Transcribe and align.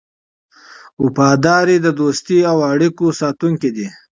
وفاداري 1.03 1.77
د 1.81 1.87
دوستۍ 1.99 2.39
او 2.51 2.57
اړیکو 2.71 3.05
ساتونکی 3.21 3.69
دی. 3.75 3.87